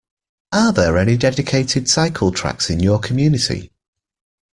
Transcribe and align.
Are 0.51 0.73
there 0.73 0.97
any 0.97 1.15
dedicated 1.15 1.87
cycle 1.87 2.31
tracks 2.31 2.71
in 2.71 2.79
your 2.79 2.97
community? 2.99 3.71